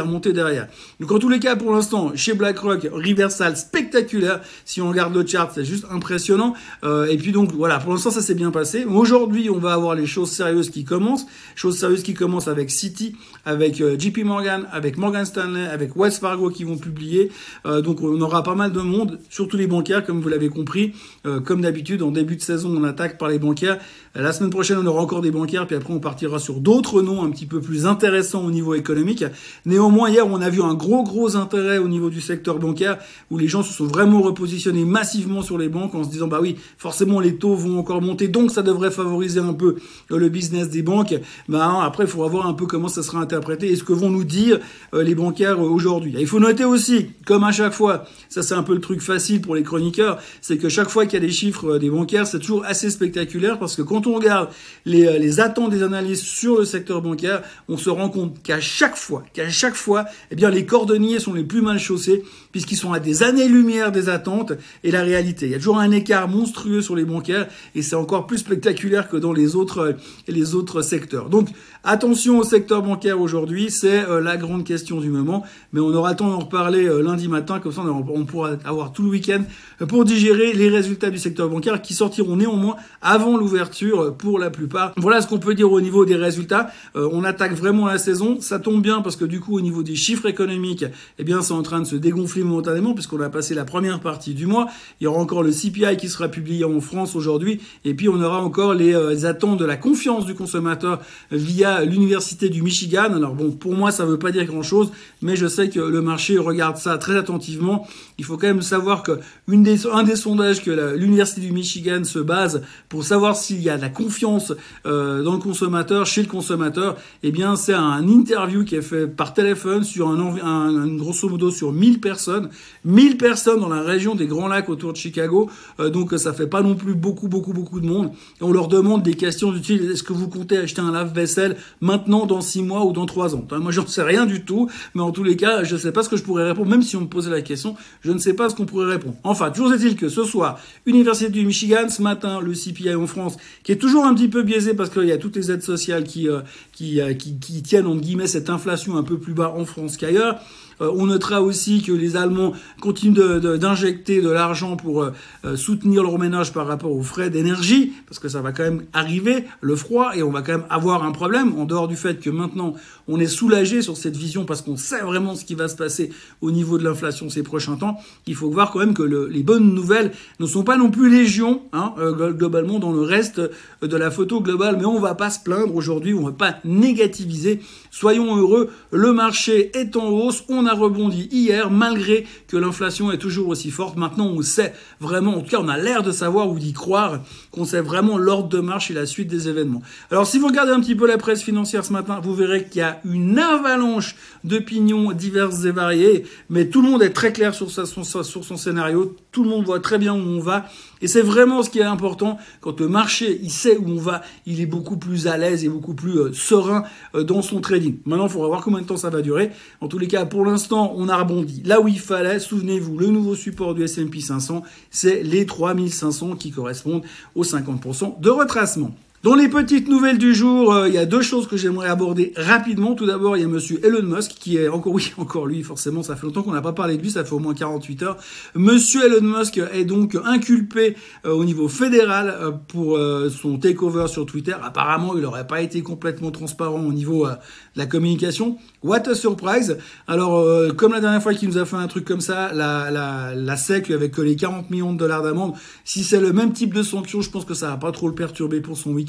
remonté 0.00 0.32
derrière. 0.32 0.68
Donc 1.00 1.12
en 1.12 1.18
tous 1.18 1.28
les 1.28 1.38
cas, 1.38 1.56
pour 1.56 1.72
l'instant, 1.72 2.12
chez 2.14 2.34
BlackRock, 2.34 2.88
reversal 2.92 3.56
spectaculaire. 3.56 4.40
Si 4.64 4.80
on 4.80 4.88
regarde 4.88 5.14
le 5.14 5.26
chart, 5.26 5.50
c'est 5.54 5.64
juste 5.64 5.86
impressionnant. 5.90 6.54
Euh, 6.84 7.06
et 7.06 7.16
puis 7.16 7.32
donc 7.32 7.52
voilà, 7.52 7.78
pour 7.78 7.92
l'instant, 7.92 8.10
ça 8.10 8.20
s'est 8.20 8.34
bien 8.34 8.50
passé. 8.50 8.84
Aujourd'hui, 8.84 9.50
on 9.50 9.58
va 9.58 9.72
avoir 9.72 9.94
les 9.94 10.06
choses 10.06 10.30
sérieuses 10.30 10.70
qui 10.70 10.84
commencent. 10.84 11.26
Choses 11.54 11.78
sérieuses 11.78 12.02
qui 12.02 12.14
commencent 12.14 12.48
avec 12.48 12.70
Citi, 12.70 13.16
avec 13.44 13.80
euh, 13.80 13.98
JP 13.98 14.18
Morgan, 14.24 14.66
avec 14.72 14.98
Morgan 14.98 15.24
Stanley, 15.24 15.66
avec 15.66 15.96
West 15.96 16.20
Fargo 16.20 16.50
qui 16.50 16.64
vont 16.64 16.76
publier. 16.76 17.30
Euh, 17.66 17.80
donc 17.80 18.02
on 18.02 18.20
aura 18.20 18.42
pas 18.42 18.54
mal 18.54 18.72
de 18.72 18.80
monde, 18.80 19.18
surtout 19.30 19.56
les 19.56 19.66
bancaires, 19.66 20.04
comme 20.04 20.20
vous 20.20 20.28
l'avez 20.28 20.48
compris. 20.48 20.92
Euh, 21.26 21.40
comme 21.40 21.62
d'habitude, 21.62 22.02
en 22.02 22.10
début 22.10 22.36
de 22.36 22.42
saison, 22.42 22.74
on 22.76 22.84
attaque 22.84 23.18
par 23.18 23.28
les 23.28 23.38
bancaires. 23.38 23.78
La 24.14 24.32
semaine 24.32 24.50
prochaine, 24.50 24.78
on 24.78 24.86
aura 24.86 25.00
encore 25.00 25.20
des 25.20 25.30
bancaires, 25.30 25.66
puis 25.66 25.76
après, 25.76 25.92
on 25.92 26.00
partira 26.00 26.38
sur 26.38 26.60
d'autres 26.60 27.02
noms 27.02 27.22
un 27.22 27.30
petit 27.30 27.46
peu 27.46 27.60
plus 27.60 27.77
intéressants 27.86 28.44
au 28.44 28.50
niveau 28.50 28.74
économique. 28.74 29.24
Néanmoins, 29.66 30.10
hier, 30.10 30.26
on 30.26 30.40
a 30.40 30.50
vu 30.50 30.62
un 30.62 30.74
gros, 30.74 31.02
gros 31.02 31.36
intérêt 31.36 31.78
au 31.78 31.88
niveau 31.88 32.10
du 32.10 32.20
secteur 32.20 32.58
bancaire, 32.58 32.98
où 33.30 33.38
les 33.38 33.48
gens 33.48 33.62
se 33.62 33.72
sont 33.72 33.86
vraiment 33.86 34.20
repositionnés 34.20 34.84
massivement 34.84 35.42
sur 35.42 35.58
les 35.58 35.68
banques 35.68 35.94
en 35.94 36.04
se 36.04 36.10
disant, 36.10 36.28
bah 36.28 36.38
oui, 36.40 36.56
forcément, 36.78 37.20
les 37.20 37.36
taux 37.36 37.54
vont 37.54 37.78
encore 37.78 38.02
monter, 38.02 38.28
donc 38.28 38.50
ça 38.50 38.62
devrait 38.62 38.90
favoriser 38.90 39.40
un 39.40 39.54
peu 39.54 39.76
le 40.08 40.28
business 40.28 40.70
des 40.70 40.82
banques. 40.82 41.14
Bah, 41.48 41.82
après, 41.84 42.04
il 42.04 42.10
faudra 42.10 42.28
voir 42.28 42.46
un 42.46 42.54
peu 42.54 42.66
comment 42.66 42.88
ça 42.88 43.02
sera 43.02 43.18
interprété 43.20 43.70
et 43.70 43.76
ce 43.76 43.84
que 43.84 43.92
vont 43.92 44.10
nous 44.10 44.24
dire 44.24 44.58
euh, 44.94 45.02
les 45.02 45.14
bancaires 45.14 45.58
euh, 45.58 45.68
aujourd'hui. 45.68 46.14
Il 46.18 46.26
faut 46.26 46.40
noter 46.40 46.64
aussi, 46.64 47.10
comme 47.26 47.44
à 47.44 47.52
chaque 47.52 47.72
fois, 47.72 48.04
ça 48.28 48.42
c'est 48.42 48.54
un 48.54 48.62
peu 48.62 48.74
le 48.74 48.80
truc 48.80 49.00
facile 49.00 49.40
pour 49.40 49.54
les 49.54 49.62
chroniqueurs, 49.62 50.18
c'est 50.40 50.58
que 50.58 50.68
chaque 50.68 50.88
fois 50.88 51.04
qu'il 51.06 51.14
y 51.14 51.22
a 51.22 51.26
des 51.26 51.32
chiffres 51.32 51.74
euh, 51.74 51.78
des 51.78 51.90
bancaires, 51.90 52.26
c'est 52.26 52.38
toujours 52.38 52.64
assez 52.64 52.90
spectaculaire 52.90 53.58
parce 53.58 53.76
que 53.76 53.82
quand 53.82 54.06
on 54.06 54.14
regarde 54.14 54.48
les, 54.84 55.18
les 55.18 55.40
attentes 55.40 55.70
des 55.70 55.82
analystes 55.82 56.24
sur 56.24 56.58
le 56.58 56.64
secteur 56.64 57.02
bancaire, 57.02 57.42
on 57.68 57.76
se 57.76 57.90
rend 57.90 58.08
compte 58.08 58.42
qu'à 58.42 58.60
chaque 58.60 58.96
fois, 58.96 59.22
qu'à 59.34 59.48
chaque 59.50 59.74
fois, 59.74 60.06
eh 60.30 60.36
bien, 60.36 60.50
les 60.50 60.64
cordonniers 60.64 61.20
sont 61.20 61.34
les 61.34 61.44
plus 61.44 61.60
mal 61.60 61.78
chaussés 61.78 62.24
puisqu'ils 62.50 62.76
sont 62.76 62.92
à 62.92 63.00
des 63.00 63.22
années-lumière 63.22 63.92
des 63.92 64.08
attentes 64.08 64.52
et 64.84 64.90
la 64.90 65.02
réalité. 65.02 65.46
Il 65.46 65.52
y 65.52 65.54
a 65.54 65.58
toujours 65.58 65.78
un 65.78 65.90
écart 65.90 66.28
monstrueux 66.28 66.80
sur 66.80 66.96
les 66.96 67.04
bancaires 67.04 67.46
et 67.74 67.82
c'est 67.82 67.96
encore 67.96 68.26
plus 68.26 68.38
spectaculaire 68.38 69.08
que 69.08 69.16
dans 69.16 69.32
les 69.32 69.54
autres, 69.54 69.96
les 70.26 70.54
autres 70.54 70.82
secteurs. 70.82 71.28
Donc, 71.28 71.48
attention 71.84 72.38
au 72.38 72.44
secteur 72.44 72.82
bancaire 72.82 73.20
aujourd'hui, 73.20 73.70
c'est 73.70 74.04
euh, 74.08 74.20
la 74.20 74.36
grande 74.36 74.64
question 74.64 75.00
du 75.00 75.08
moment, 75.08 75.44
mais 75.72 75.80
on 75.80 75.92
aura 75.94 76.14
temps 76.14 76.28
d'en 76.28 76.40
reparler 76.40 76.86
euh, 76.86 77.02
lundi 77.02 77.28
matin, 77.28 77.60
comme 77.60 77.72
ça 77.72 77.82
on 77.82 78.24
pourra 78.24 78.52
avoir 78.64 78.92
tout 78.92 79.02
le 79.02 79.10
week-end 79.10 79.42
pour 79.86 80.04
digérer 80.04 80.52
les 80.52 80.68
résultats 80.68 81.10
du 81.10 81.18
secteur 81.18 81.48
bancaire 81.48 81.80
qui 81.80 81.94
sortiront 81.94 82.36
néanmoins 82.36 82.76
avant 83.00 83.36
l'ouverture 83.36 84.14
pour 84.16 84.38
la 84.38 84.50
plupart. 84.50 84.92
Voilà 84.96 85.20
ce 85.20 85.26
qu'on 85.26 85.38
peut 85.38 85.54
dire 85.54 85.70
au 85.70 85.80
niveau 85.80 86.04
des 86.04 86.16
résultats. 86.16 86.70
Euh, 86.96 87.08
on 87.12 87.24
attaque 87.24 87.52
vraiment 87.52 87.86
la 87.86 87.98
saison, 87.98 88.40
ça 88.40 88.58
tombe 88.58 88.82
bien 88.82 89.00
parce 89.00 89.16
que 89.16 89.24
du 89.24 89.40
coup 89.40 89.56
au 89.56 89.60
niveau 89.60 89.82
des 89.82 89.96
chiffres 89.96 90.26
économiques, 90.26 90.84
eh 91.18 91.24
bien 91.24 91.42
c'est 91.42 91.54
en 91.54 91.62
train 91.62 91.80
de 91.80 91.86
se 91.86 91.96
dégonfler 91.96 92.42
momentanément 92.42 92.94
puisqu'on 92.94 93.20
a 93.20 93.30
passé 93.30 93.54
la 93.54 93.64
première 93.64 94.00
partie 94.00 94.34
du 94.34 94.46
mois. 94.46 94.68
Il 95.00 95.04
y 95.04 95.06
aura 95.06 95.20
encore 95.20 95.42
le 95.42 95.50
CPI 95.50 95.96
qui 95.96 96.08
sera 96.08 96.28
publié 96.28 96.64
en 96.64 96.80
France 96.80 97.14
aujourd'hui 97.14 97.60
et 97.84 97.94
puis 97.94 98.08
on 98.08 98.20
aura 98.20 98.42
encore 98.42 98.74
les 98.74 99.24
attentes 99.24 99.58
de 99.58 99.64
la 99.64 99.76
confiance 99.76 100.26
du 100.26 100.34
consommateur 100.34 101.00
via 101.30 101.67
l'université 101.84 102.48
du 102.48 102.62
Michigan. 102.62 103.12
Alors 103.14 103.34
bon, 103.34 103.52
pour 103.52 103.74
moi 103.74 103.90
ça 103.90 104.04
veut 104.04 104.18
pas 104.18 104.30
dire 104.30 104.44
grand 104.44 104.62
chose, 104.62 104.90
mais 105.22 105.36
je 105.36 105.46
sais 105.46 105.68
que 105.68 105.80
le 105.80 106.02
marché 106.02 106.38
regarde 106.38 106.76
ça 106.76 106.98
très 106.98 107.16
attentivement. 107.16 107.86
Il 108.18 108.24
faut 108.24 108.36
quand 108.36 108.46
même 108.46 108.62
savoir 108.62 109.02
que 109.02 109.18
une 109.48 109.62
des, 109.62 109.86
un 109.86 110.02
des 110.02 110.16
sondages 110.16 110.62
que 110.62 110.96
l'université 110.96 111.40
du 111.40 111.52
Michigan 111.52 112.04
se 112.04 112.18
base 112.18 112.62
pour 112.88 113.04
savoir 113.04 113.36
s'il 113.36 113.62
y 113.62 113.70
a 113.70 113.76
de 113.76 113.82
la 113.82 113.88
confiance 113.88 114.52
euh, 114.86 115.22
dans 115.22 115.34
le 115.34 115.38
consommateur, 115.38 116.06
chez 116.06 116.22
le 116.22 116.28
consommateur, 116.28 116.96
eh 117.22 117.30
bien 117.30 117.56
c'est 117.56 117.74
un 117.74 118.06
interview 118.08 118.64
qui 118.64 118.76
est 118.76 118.82
fait 118.82 119.06
par 119.06 119.34
téléphone 119.34 119.84
sur 119.84 120.08
un, 120.08 120.96
grosso 120.96 121.28
modo 121.28 121.50
sur 121.50 121.72
1000 121.72 122.00
personnes, 122.00 122.50
1000 122.84 123.16
personnes 123.16 123.60
dans 123.60 123.68
la 123.68 123.82
région 123.82 124.14
des 124.14 124.26
Grands 124.26 124.48
Lacs 124.48 124.68
autour 124.68 124.92
de 124.92 124.98
Chicago. 124.98 125.50
Euh, 125.80 125.90
donc 125.90 126.12
ça 126.16 126.32
fait 126.32 126.46
pas 126.46 126.62
non 126.62 126.74
plus 126.74 126.94
beaucoup 126.94 127.28
beaucoup 127.28 127.52
beaucoup 127.52 127.80
de 127.80 127.86
monde. 127.86 128.10
On 128.40 128.52
leur 128.52 128.68
demande 128.68 129.02
des 129.02 129.14
questions 129.14 129.52
du 129.52 129.58
style 129.58 129.90
est-ce 129.90 130.02
que 130.02 130.12
vous 130.12 130.28
comptez 130.28 130.58
acheter 130.58 130.80
un 130.80 130.92
lave-vaisselle 130.92 131.56
maintenant 131.80 132.26
dans 132.26 132.40
6 132.40 132.62
mois 132.62 132.84
ou 132.84 132.92
dans 132.92 133.06
3 133.06 133.34
ans 133.34 133.46
Moi 133.60 133.72
j'en 133.72 133.86
sais 133.86 134.02
rien 134.02 134.26
du 134.26 134.44
tout, 134.44 134.68
mais 134.94 135.02
en 135.02 135.10
tous 135.10 135.22
les 135.22 135.36
cas, 135.36 135.64
je 135.64 135.74
ne 135.74 135.80
sais 135.80 135.92
pas 135.92 136.02
ce 136.02 136.08
que 136.08 136.16
je 136.16 136.22
pourrais 136.22 136.44
répondre, 136.44 136.68
même 136.68 136.82
si 136.82 136.96
on 136.96 137.02
me 137.02 137.06
posait 137.06 137.30
la 137.30 137.42
question, 137.42 137.76
je 138.02 138.12
ne 138.12 138.18
sais 138.18 138.34
pas 138.34 138.48
ce 138.48 138.54
qu'on 138.54 138.66
pourrait 138.66 138.90
répondre. 138.90 139.16
Enfin, 139.24 139.50
toujours 139.50 139.72
est-il 139.72 139.96
que 139.96 140.08
ce 140.08 140.24
soir, 140.24 140.60
Université 140.86 141.30
du 141.30 141.44
Michigan, 141.44 141.88
ce 141.88 142.02
matin, 142.02 142.40
le 142.40 142.52
CPI 142.52 142.94
en 142.94 143.06
France, 143.06 143.36
qui 143.62 143.72
est 143.72 143.76
toujours 143.76 144.04
un 144.04 144.14
petit 144.14 144.28
peu 144.28 144.42
biaisé 144.42 144.74
parce 144.74 144.90
qu'il 144.90 145.04
y 145.04 145.12
a 145.12 145.18
toutes 145.18 145.36
les 145.36 145.50
aides 145.50 145.62
sociales 145.62 146.04
qui, 146.04 146.28
euh, 146.28 146.40
euh, 146.82 147.14
qui, 147.14 147.38
qui 147.38 147.62
tiennent, 147.62 147.86
entre 147.86 148.00
guillemets, 148.00 148.26
cette 148.26 148.50
inflation 148.50 148.96
un 148.96 149.02
peu 149.02 149.18
plus 149.18 149.34
bas 149.34 149.54
en 149.56 149.64
France 149.64 149.96
qu'ailleurs. 149.96 150.40
Euh, 150.80 150.90
on 150.94 151.06
notera 151.06 151.42
aussi 151.42 151.82
que 151.82 151.92
les 151.92 152.16
Allemands 152.16 152.52
continuent 152.80 153.38
d'injecter 153.38 154.18
de, 154.18 154.22
de, 154.22 154.30
l'argent 154.30 154.76
pour 154.76 155.02
euh, 155.02 155.56
soutenir 155.56 156.02
leur 156.02 156.18
ménage 156.18 156.52
par 156.52 156.66
rapport 156.66 156.92
aux 156.92 157.02
frais 157.02 157.30
d'énergie, 157.30 157.92
parce 158.06 158.18
que 158.18 158.28
ça 158.28 158.40
va 158.40 158.52
quand 158.52 158.62
même 158.62 158.82
arriver, 158.92 159.44
le 159.60 159.76
froid, 159.76 160.12
et 160.14 160.22
on 160.22 160.30
va 160.30 160.42
quand 160.42 160.52
même 160.52 160.66
avoir 160.70 161.04
un 161.04 161.12
problème, 161.12 161.58
en 161.58 161.64
dehors 161.64 161.88
du 161.88 161.96
fait 161.96 162.20
que 162.20 162.30
maintenant 162.30 162.74
on 163.08 163.18
est 163.18 163.26
soulagé 163.26 163.80
sur 163.82 163.96
cette 163.96 164.16
vision 164.16 164.44
parce 164.44 164.60
qu'on 164.60 164.76
sait 164.76 165.00
vraiment 165.00 165.34
ce 165.34 165.44
qui 165.44 165.54
va 165.54 165.66
se 165.68 165.76
passer 165.76 166.10
au 166.42 166.50
niveau 166.50 166.76
de 166.76 166.84
l'inflation 166.84 167.30
ces 167.30 167.42
prochains 167.42 167.76
temps. 167.76 167.98
Il 168.26 168.34
faut 168.34 168.50
voir 168.50 168.70
quand 168.70 168.80
même 168.80 168.94
que 168.94 169.02
le, 169.02 169.26
les 169.28 169.42
bonnes 169.42 169.74
nouvelles 169.74 170.12
ne 170.40 170.46
sont 170.46 170.62
pas 170.62 170.76
non 170.76 170.90
plus 170.90 171.10
légion, 171.10 171.62
hein, 171.72 171.94
euh, 171.98 172.32
globalement, 172.32 172.78
dans 172.78 172.92
le 172.92 173.00
reste 173.00 173.40
de 173.80 173.96
la 173.96 174.10
photo 174.10 174.40
globale, 174.40 174.76
mais 174.78 174.84
on 174.84 175.00
va 175.00 175.14
pas 175.14 175.30
se 175.30 175.40
plaindre 175.40 175.74
aujourd'hui, 175.74 176.12
on 176.12 176.24
va 176.24 176.32
pas 176.32 176.56
négativiser. 176.64 177.60
Soyons 177.90 178.36
heureux, 178.36 178.70
le 178.92 179.12
marché 179.12 179.70
est 179.74 179.96
en 179.96 180.08
hausse, 180.08 180.44
on 180.48 180.66
a 180.68 180.74
rebondi 180.74 181.28
hier 181.32 181.70
malgré 181.70 182.26
que 182.46 182.56
l'inflation 182.56 183.10
est 183.10 183.18
toujours 183.18 183.48
aussi 183.48 183.70
forte. 183.70 183.96
Maintenant, 183.96 184.26
on 184.26 184.42
sait 184.42 184.72
vraiment, 185.00 185.36
en 185.36 185.40
tout 185.40 185.50
cas, 185.50 185.58
on 185.60 185.68
a 185.68 185.76
l'air 185.76 186.02
de 186.02 186.12
savoir 186.12 186.48
ou 186.48 186.58
d'y 186.58 186.72
croire 186.72 187.20
qu'on 187.50 187.64
sait 187.64 187.80
vraiment 187.80 188.18
l'ordre 188.18 188.48
de 188.48 188.60
marche 188.60 188.90
et 188.90 188.94
la 188.94 189.06
suite 189.06 189.28
des 189.28 189.48
événements. 189.48 189.82
Alors, 190.10 190.26
si 190.26 190.38
vous 190.38 190.46
regardez 190.46 190.72
un 190.72 190.80
petit 190.80 190.94
peu 190.94 191.06
la 191.06 191.18
presse 191.18 191.42
financière 191.42 191.84
ce 191.84 191.92
matin, 191.92 192.20
vous 192.22 192.34
verrez 192.34 192.64
qu'il 192.64 192.80
y 192.80 192.84
a 192.84 193.00
une 193.04 193.38
avalanche 193.38 194.14
d'opinions 194.44 195.12
diverses 195.12 195.64
et 195.64 195.72
variées, 195.72 196.24
mais 196.50 196.68
tout 196.68 196.82
le 196.82 196.90
monde 196.90 197.02
est 197.02 197.12
très 197.12 197.32
clair 197.32 197.54
sur, 197.54 197.70
sur 197.70 198.04
son 198.44 198.56
scénario, 198.56 199.16
tout 199.38 199.44
le 199.44 199.50
monde 199.50 199.66
voit 199.66 199.78
très 199.78 199.98
bien 199.98 200.14
où 200.14 200.18
on 200.18 200.40
va, 200.40 200.66
et 201.00 201.06
c'est 201.06 201.22
vraiment 201.22 201.62
ce 201.62 201.70
qui 201.70 201.78
est 201.78 201.84
important 201.84 202.38
quand 202.60 202.80
le 202.80 202.88
marché, 202.88 203.38
il 203.40 203.52
sait 203.52 203.76
où 203.76 203.88
on 203.88 203.96
va, 203.96 204.20
il 204.46 204.60
est 204.60 204.66
beaucoup 204.66 204.96
plus 204.96 205.28
à 205.28 205.36
l'aise 205.36 205.64
et 205.64 205.68
beaucoup 205.68 205.94
plus 205.94 206.18
euh, 206.18 206.32
serein 206.32 206.82
euh, 207.14 207.22
dans 207.22 207.40
son 207.40 207.60
trading. 207.60 207.98
Maintenant, 208.04 208.26
il 208.26 208.32
faudra 208.32 208.48
voir 208.48 208.64
combien 208.64 208.80
de 208.80 208.86
temps 208.86 208.96
ça 208.96 209.10
va 209.10 209.22
durer. 209.22 209.52
En 209.80 209.86
tous 209.86 209.98
les 209.98 210.08
cas, 210.08 210.26
pour 210.26 210.44
l'instant, 210.44 210.92
on 210.96 211.08
a 211.08 211.16
rebondi 211.16 211.62
là 211.64 211.80
où 211.80 211.86
il 211.86 212.00
fallait. 212.00 212.40
Souvenez-vous, 212.40 212.98
le 212.98 213.06
nouveau 213.06 213.36
support 213.36 213.76
du 213.76 213.84
S&P 213.84 214.20
500, 214.20 214.64
c'est 214.90 215.22
les 215.22 215.46
3500 215.46 216.34
qui 216.34 216.50
correspondent 216.50 217.04
aux 217.36 217.44
50% 217.44 218.20
de 218.20 218.30
retracement. 218.30 218.90
Dans 219.24 219.34
les 219.34 219.48
petites 219.48 219.88
nouvelles 219.88 220.16
du 220.16 220.32
jour, 220.32 220.72
euh, 220.72 220.86
il 220.86 220.94
y 220.94 220.98
a 220.98 221.04
deux 221.04 221.22
choses 221.22 221.48
que 221.48 221.56
j'aimerais 221.56 221.88
aborder 221.88 222.32
rapidement. 222.36 222.94
Tout 222.94 223.04
d'abord, 223.04 223.36
il 223.36 223.40
y 223.40 223.44
a 223.44 223.48
monsieur 223.48 223.84
Elon 223.84 224.04
Musk 224.04 224.30
qui 224.38 224.56
est 224.56 224.68
encore 224.68 224.92
oui, 224.92 225.12
encore 225.18 225.46
lui, 225.46 225.64
forcément, 225.64 226.04
ça 226.04 226.14
fait 226.14 226.24
longtemps 226.24 226.44
qu'on 226.44 226.52
n'a 226.52 226.60
pas 226.60 226.72
parlé 226.72 226.96
de 226.96 227.02
lui, 227.02 227.10
ça 227.10 227.24
fait 227.24 227.32
au 227.32 227.40
moins 227.40 227.52
48 227.52 228.02
heures. 228.04 228.16
Monsieur 228.54 229.04
Elon 229.04 229.38
Musk 229.38 229.60
est 229.72 229.84
donc 229.84 230.16
inculpé 230.24 230.94
euh, 231.26 231.32
au 231.32 231.44
niveau 231.44 231.66
fédéral 231.66 232.32
euh, 232.40 232.52
pour 232.52 232.96
son 233.30 233.58
takeover 233.58 234.06
sur 234.06 234.24
Twitter. 234.24 234.54
Apparemment, 234.62 235.16
il 235.16 235.22
n'aurait 235.22 235.48
pas 235.48 235.62
été 235.62 235.82
complètement 235.82 236.30
transparent 236.30 236.80
au 236.80 236.92
niveau 236.92 237.26
de 237.26 237.34
la 237.74 237.86
communication. 237.86 238.56
What 238.84 239.08
a 239.08 239.16
surprise. 239.16 239.78
Alors, 240.06 240.46
comme 240.76 240.92
la 240.92 241.00
dernière 241.00 241.22
fois 241.22 241.34
qu'il 241.34 241.48
nous 241.48 241.58
a 241.58 241.64
fait 241.64 241.76
un 241.76 241.88
truc 241.88 242.04
comme 242.04 242.20
ça, 242.20 242.52
la, 242.52 243.56
SEC 243.56 243.88
lui 243.88 243.94
avait 243.94 244.10
collé 244.10 244.36
40 244.36 244.70
millions 244.70 244.92
de 244.92 244.98
dollars 244.98 245.22
d'amende. 245.22 245.54
Si 245.84 246.04
c'est 246.04 246.20
le 246.20 246.32
même 246.32 246.52
type 246.52 246.72
de 246.72 246.82
sanction, 246.82 247.20
je 247.20 247.30
pense 247.30 247.44
que 247.44 247.54
ça 247.54 247.70
va 247.70 247.76
pas 247.76 247.90
trop 247.90 248.06
le 248.06 248.14
perturber 248.14 248.60
pour 248.60 248.76
son 248.76 248.92
week 248.92 249.07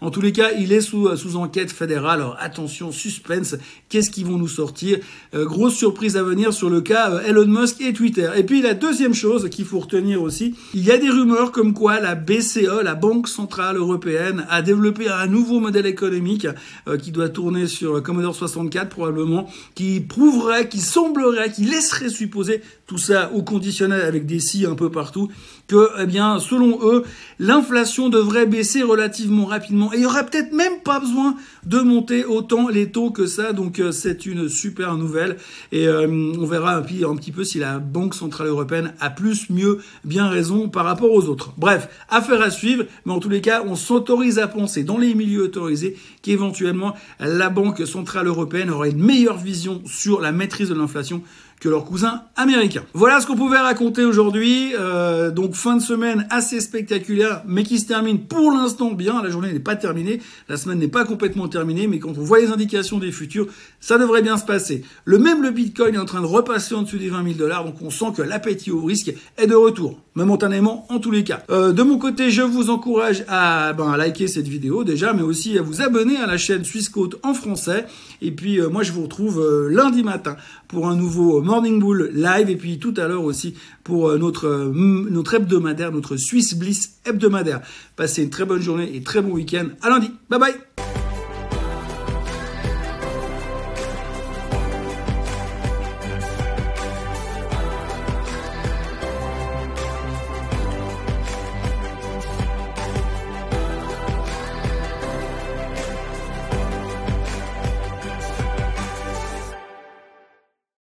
en 0.00 0.10
tous 0.10 0.20
les 0.20 0.32
cas, 0.32 0.50
il 0.58 0.72
est 0.72 0.80
sous, 0.80 1.14
sous 1.16 1.36
enquête 1.36 1.70
fédérale. 1.70 2.20
Alors 2.20 2.36
attention, 2.40 2.92
suspense, 2.92 3.56
qu'est-ce 3.88 4.10
qu'ils 4.10 4.26
vont 4.26 4.38
nous 4.38 4.48
sortir? 4.48 4.98
Euh, 5.34 5.44
Grosse 5.44 5.74
surprise 5.74 6.16
à 6.16 6.22
venir 6.22 6.52
sur 6.52 6.70
le 6.70 6.80
cas 6.80 7.10
euh, 7.10 7.20
Elon 7.26 7.46
Musk 7.46 7.80
et 7.80 7.92
Twitter. 7.92 8.30
Et 8.36 8.44
puis 8.44 8.62
la 8.62 8.74
deuxième 8.74 9.14
chose 9.14 9.48
qu'il 9.48 9.64
faut 9.64 9.80
retenir 9.80 10.22
aussi, 10.22 10.54
il 10.74 10.84
y 10.84 10.90
a 10.90 10.98
des 10.98 11.10
rumeurs 11.10 11.52
comme 11.52 11.74
quoi 11.74 12.00
la 12.00 12.14
BCE, 12.14 12.82
la 12.82 12.94
Banque 12.94 13.28
Centrale 13.28 13.76
Européenne, 13.76 14.46
a 14.50 14.62
développé 14.62 15.08
un 15.08 15.26
nouveau 15.26 15.60
modèle 15.60 15.86
économique 15.86 16.46
euh, 16.88 16.96
qui 16.96 17.10
doit 17.10 17.28
tourner 17.28 17.66
sur 17.66 18.02
Commodore 18.02 18.34
64 18.34 18.88
probablement, 18.88 19.48
qui 19.74 20.00
prouverait, 20.00 20.68
qui 20.68 20.80
semblerait, 20.80 21.52
qui 21.52 21.64
laisserait 21.64 22.08
supposer 22.08 22.62
tout 22.90 22.98
ça 22.98 23.30
au 23.32 23.44
conditionnel 23.44 24.00
avec 24.00 24.26
des 24.26 24.40
si 24.40 24.66
un 24.66 24.74
peu 24.74 24.90
partout, 24.90 25.28
que, 25.68 25.90
eh 26.00 26.06
bien, 26.06 26.40
selon 26.40 26.80
eux, 26.82 27.04
l'inflation 27.38 28.08
devrait 28.08 28.46
baisser 28.46 28.82
relativement 28.82 29.44
rapidement 29.44 29.92
et 29.92 29.98
il 29.98 30.02
y 30.02 30.06
aurait 30.06 30.26
peut-être 30.26 30.52
même 30.52 30.80
pas 30.82 30.98
besoin 30.98 31.36
de 31.64 31.78
monter 31.78 32.24
autant 32.24 32.68
les 32.68 32.90
taux 32.90 33.12
que 33.12 33.26
ça. 33.26 33.52
Donc, 33.52 33.78
euh, 33.78 33.92
c'est 33.92 34.26
une 34.26 34.48
super 34.48 34.96
nouvelle 34.96 35.36
et 35.70 35.86
euh, 35.86 36.08
on 36.08 36.44
verra 36.44 36.78
un, 36.78 36.82
petit 36.82 37.30
peu 37.30 37.44
si 37.44 37.60
la 37.60 37.78
Banque 37.78 38.16
Centrale 38.16 38.48
Européenne 38.48 38.92
a 38.98 39.08
plus, 39.08 39.50
mieux, 39.50 39.78
bien 40.04 40.26
raison 40.26 40.68
par 40.68 40.84
rapport 40.84 41.12
aux 41.12 41.28
autres. 41.28 41.52
Bref, 41.58 41.88
affaire 42.08 42.42
à 42.42 42.50
suivre, 42.50 42.86
mais 43.06 43.12
en 43.12 43.20
tous 43.20 43.28
les 43.28 43.40
cas, 43.40 43.62
on 43.64 43.76
s'autorise 43.76 44.40
à 44.40 44.48
penser 44.48 44.82
dans 44.82 44.98
les 44.98 45.14
milieux 45.14 45.44
autorisés 45.44 45.96
qu'éventuellement 46.22 46.96
la 47.20 47.50
Banque 47.50 47.86
Centrale 47.86 48.26
Européenne 48.26 48.68
aurait 48.68 48.90
une 48.90 49.04
meilleure 49.04 49.38
vision 49.38 49.80
sur 49.86 50.20
la 50.20 50.32
maîtrise 50.32 50.70
de 50.70 50.74
l'inflation 50.74 51.22
que 51.60 51.68
leurs 51.68 51.84
cousins 51.84 52.22
américains. 52.36 52.82
Voilà 52.94 53.20
ce 53.20 53.26
qu'on 53.26 53.36
pouvait 53.36 53.58
raconter 53.58 54.04
aujourd'hui. 54.04 54.72
Euh, 54.78 55.30
donc 55.30 55.54
fin 55.54 55.76
de 55.76 55.82
semaine 55.82 56.26
assez 56.30 56.60
spectaculaire, 56.60 57.42
mais 57.46 57.62
qui 57.62 57.78
se 57.78 57.86
termine 57.86 58.18
pour 58.18 58.50
l'instant 58.50 58.92
bien. 58.92 59.22
La 59.22 59.28
journée 59.28 59.52
n'est 59.52 59.60
pas 59.60 59.76
terminée, 59.76 60.20
la 60.48 60.56
semaine 60.56 60.78
n'est 60.78 60.88
pas 60.88 61.04
complètement 61.04 61.48
terminée, 61.48 61.86
mais 61.86 61.98
quand 61.98 62.16
on 62.16 62.22
voit 62.22 62.40
les 62.40 62.50
indications 62.50 62.98
des 62.98 63.12
futurs, 63.12 63.46
ça 63.80 63.98
devrait 63.98 64.22
bien 64.22 64.36
se 64.36 64.44
passer. 64.44 64.84
Le 65.04 65.18
même 65.18 65.42
le 65.42 65.50
Bitcoin 65.50 65.94
est 65.94 65.98
en 65.98 66.04
train 66.04 66.20
de 66.20 66.26
repasser 66.26 66.74
en 66.74 66.82
dessous 66.82 66.98
des 66.98 67.08
20 67.08 67.24
000 67.24 67.34
dollars, 67.36 67.64
donc 67.64 67.76
on 67.82 67.90
sent 67.90 68.12
que 68.16 68.22
l'appétit 68.22 68.70
au 68.70 68.82
risque 68.82 69.12
est 69.38 69.46
de 69.46 69.54
retour, 69.54 69.98
momentanément 70.14 70.86
en 70.90 70.98
tous 70.98 71.10
les 71.10 71.24
cas. 71.24 71.42
Euh, 71.50 71.72
de 71.72 71.82
mon 71.82 71.98
côté, 71.98 72.30
je 72.30 72.42
vous 72.42 72.70
encourage 72.70 73.24
à, 73.28 73.72
ben, 73.72 73.90
à 73.90 73.96
liker 73.96 74.28
cette 74.28 74.48
vidéo 74.48 74.84
déjà, 74.84 75.12
mais 75.12 75.22
aussi 75.22 75.58
à 75.58 75.62
vous 75.62 75.82
abonner 75.82 76.16
à 76.16 76.26
la 76.26 76.36
chaîne 76.36 76.64
Suisse 76.64 76.90
en 77.22 77.34
français. 77.34 77.86
Et 78.22 78.30
puis 78.30 78.60
euh, 78.60 78.68
moi, 78.68 78.82
je 78.82 78.92
vous 78.92 79.02
retrouve 79.02 79.40
euh, 79.40 79.68
lundi 79.68 80.02
matin 80.02 80.36
pour 80.68 80.88
un 80.88 80.96
nouveau 80.96 81.42
Morning 81.42 81.80
Bull 81.80 82.10
live 82.14 82.48
et 82.48 82.56
puis 82.56 82.78
tout 82.78 82.94
à 82.96 83.08
l'heure 83.08 83.24
aussi 83.24 83.54
pour 83.84 84.08
euh, 84.08 84.18
notre, 84.18 84.46
euh, 84.46 84.72
notre 84.72 85.34
hebdomadaire, 85.34 85.92
notre 85.92 86.16
Swiss 86.16 86.54
Bliss 86.54 87.00
hebdomadaire. 87.04 87.60
Passez 87.96 88.22
une 88.22 88.30
très 88.30 88.44
bonne 88.44 88.62
journée 88.62 88.94
et 88.94 89.02
très 89.02 89.20
bon 89.20 89.32
week-end. 89.32 89.66
À 89.82 89.88
lundi. 89.88 90.10
Bye 90.28 90.38
bye 90.38 90.69